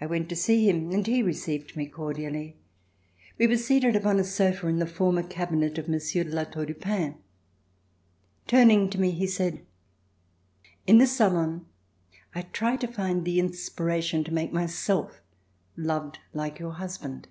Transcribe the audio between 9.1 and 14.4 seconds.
he said: "In this salon I try to find the inspiration to